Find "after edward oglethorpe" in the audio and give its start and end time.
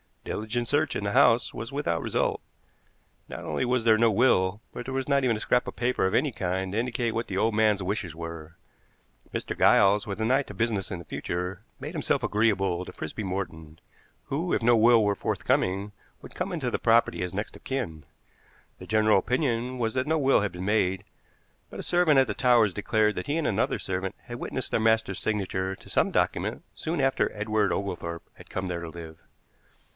27.01-28.27